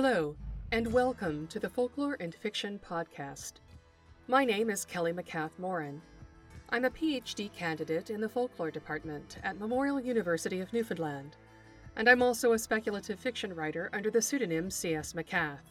[0.00, 0.36] Hello,
[0.70, 3.54] and welcome to the Folklore and Fiction Podcast.
[4.28, 6.00] My name is Kelly MacCath Morin.
[6.70, 11.34] I'm a PhD candidate in the Folklore Department at Memorial University of Newfoundland,
[11.96, 15.14] and I'm also a speculative fiction writer under the pseudonym C.S.
[15.14, 15.66] MacCath.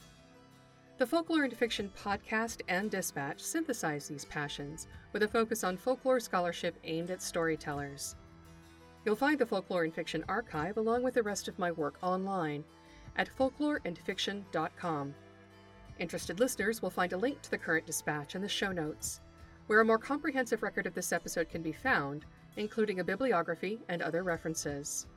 [0.97, 6.19] The Folklore and Fiction Podcast and Dispatch synthesize these passions with a focus on folklore
[6.19, 8.17] scholarship aimed at storytellers.
[9.05, 12.65] You'll find the Folklore and Fiction archive along with the rest of my work online
[13.17, 15.13] at folkloreandfiction.com.
[15.99, 19.21] Interested listeners will find a link to the current dispatch in the show notes,
[19.65, 24.01] where a more comprehensive record of this episode can be found, including a bibliography and
[24.01, 25.07] other references.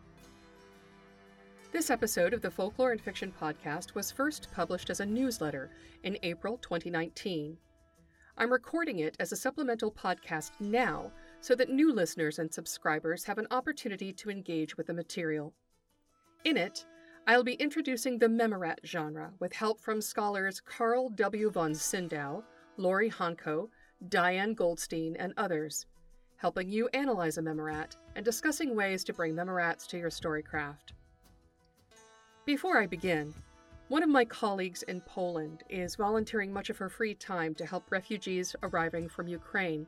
[1.72, 5.70] This episode of the Folklore and Fiction podcast was first published as a newsletter
[6.02, 7.56] in April 2019.
[8.36, 13.38] I'm recording it as a supplemental podcast now so that new listeners and subscribers have
[13.38, 15.52] an opportunity to engage with the material.
[16.44, 16.86] In it,
[17.26, 21.50] I'll be introducing the memorate genre with help from scholars Carl W.
[21.50, 22.42] von Sydow,
[22.76, 23.68] Lauri Honko,
[24.08, 25.86] Diane Goldstein, and others,
[26.36, 30.92] helping you analyze a memorate and discussing ways to bring memorates to your storycraft.
[32.46, 33.34] Before I begin,
[33.88, 37.90] one of my colleagues in Poland is volunteering much of her free time to help
[37.90, 39.86] refugees arriving from Ukraine.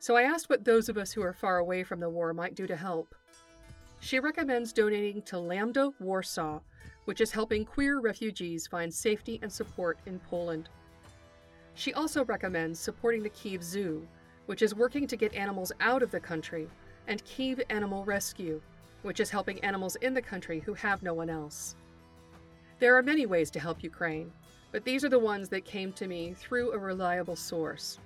[0.00, 2.54] So I asked what those of us who are far away from the war might
[2.54, 3.14] do to help.
[4.00, 6.60] She recommends donating to Lambda Warsaw,
[7.04, 10.68] which is helping queer refugees find safety and support in Poland.
[11.74, 14.06] She also recommends supporting the Kiev Zoo,
[14.46, 16.68] which is working to get animals out of the country,
[17.06, 18.60] and Kiev Animal Rescue,
[19.02, 21.74] which is helping animals in the country who have no one else.
[22.78, 24.32] There are many ways to help Ukraine,
[24.70, 27.98] but these are the ones that came to me through a reliable source,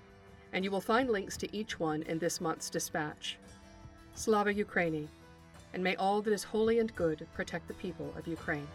[0.53, 3.38] and you will find links to each one in this month's dispatch.
[4.15, 5.09] Slava Ukraini
[5.72, 8.69] and may all that is holy and good protect the people of Ukraine.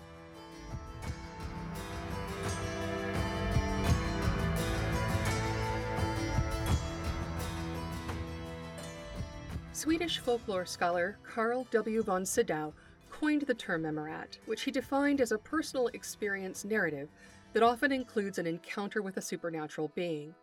[9.73, 12.01] Swedish folklore scholar Carl W.
[12.01, 12.73] von Sydow
[13.11, 17.09] coined the term memorate, which he defined as a personal experience narrative
[17.53, 20.33] that often includes an encounter with a supernatural being.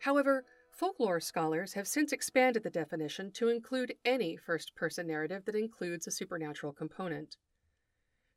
[0.00, 0.44] However,
[0.80, 6.06] Folklore scholars have since expanded the definition to include any first person narrative that includes
[6.06, 7.36] a supernatural component.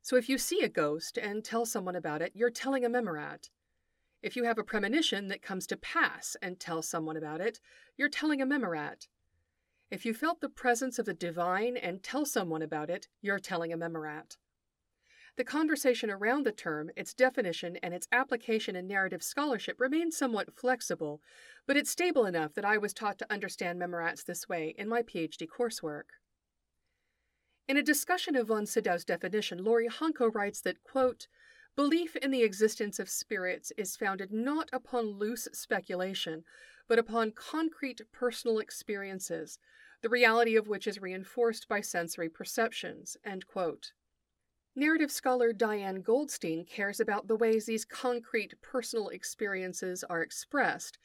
[0.02, 3.48] So if you see a ghost and tell someone about it, you're telling a memorate.
[4.22, 7.60] If you have a premonition that comes to pass and tell someone about it,
[7.96, 9.08] you're telling a memorate.
[9.90, 13.72] If you felt the presence of the divine and tell someone about it, you're telling
[13.72, 14.36] a memorate.
[15.36, 20.54] The conversation around the term, its definition, and its application in narrative scholarship remains somewhat
[20.54, 21.20] flexible,
[21.66, 25.02] but it's stable enough that I was taught to understand memorates this way in my
[25.02, 26.20] PhD coursework.
[27.66, 31.26] In a discussion of von Sydow's definition, Lauri Honko writes that, quote,
[31.74, 36.44] Belief in the existence of spirits is founded not upon loose speculation,
[36.86, 39.58] but upon concrete personal experiences,
[40.00, 43.16] the reality of which is reinforced by sensory perceptions.
[43.24, 43.92] End quote.
[44.76, 50.98] Narrative scholar Diane Goldstein cares about the ways these concrete personal experiences are expressed,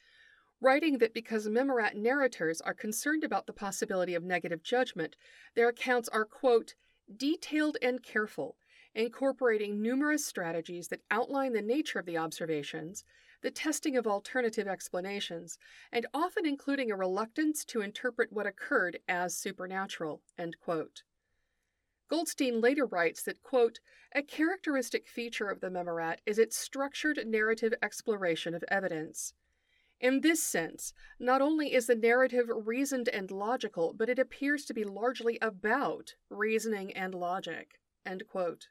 [0.60, 5.14] writing that because memorate narrators are concerned about the possibility of negative judgment,
[5.54, 6.74] their accounts are, quote,
[7.16, 8.56] detailed and careful,
[8.92, 13.04] incorporating numerous strategies that outline the nature of the observations,
[13.40, 15.58] the testing of alternative explanations,
[15.92, 21.04] and often including a reluctance to interpret what occurred as supernatural, end quote.
[22.10, 23.78] Goldstein later writes that, quote,
[24.12, 29.32] a characteristic feature of the memorate is its structured narrative exploration of evidence.
[30.00, 34.74] In this sense, not only is the narrative reasoned and logical, but it appears to
[34.74, 37.78] be largely about reasoning and logic.
[38.04, 38.68] End quote.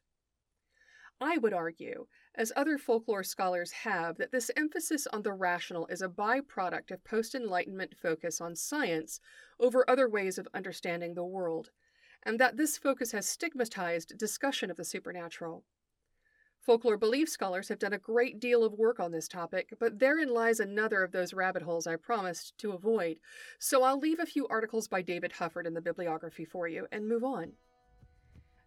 [1.21, 6.01] I would argue, as other folklore scholars have, that this emphasis on the rational is
[6.01, 9.21] a byproduct of post Enlightenment focus on science
[9.59, 11.71] over other ways of understanding the world,
[12.23, 15.63] and that this focus has stigmatized discussion of the supernatural.
[16.59, 20.29] Folklore belief scholars have done a great deal of work on this topic, but therein
[20.29, 23.17] lies another of those rabbit holes I promised to avoid,
[23.57, 27.07] so I'll leave a few articles by David Hufford in the bibliography for you and
[27.07, 27.53] move on.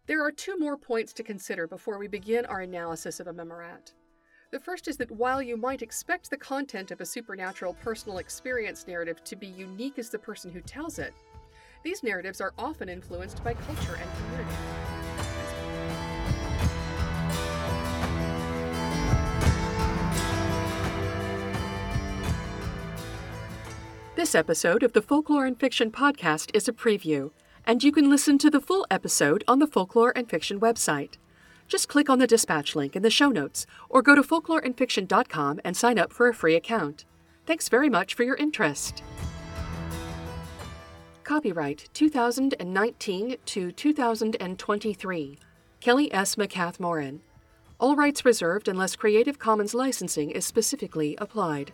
[0.05, 3.93] There are two more points to consider before we begin our analysis of a memorate.
[4.51, 8.85] The first is that while you might expect the content of a supernatural personal experience
[8.85, 11.13] narrative to be unique as the person who tells it,
[11.83, 14.55] these narratives are often influenced by culture and community.
[24.15, 27.31] This episode of the Folklore and Fiction podcast is a preview,
[27.65, 31.17] and you can listen to the full episode on the Folklore and Fiction website.
[31.67, 35.75] Just click on the dispatch link in the show notes or go to folkloreandfiction.com and
[35.75, 37.05] sign up for a free account.
[37.45, 39.03] Thanks very much for your interest.
[41.23, 45.39] Copyright 2019 to 2023.
[45.79, 46.35] Kelly S.
[46.35, 47.21] MacCath Morin.
[47.79, 51.71] All rights reserved unless Creative Commons licensing is specifically applied.